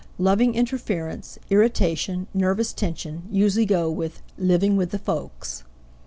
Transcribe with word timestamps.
Loving 0.17 0.55
interference, 0.55 1.37
irritation, 1.51 2.25
nervous 2.33 2.73
tension, 2.73 3.27
usually 3.29 3.67
go 3.67 3.91
with 3.91 4.23
"living 4.35 4.75
with 4.75 4.89
the 4.89 4.97
folks." 4.97 5.63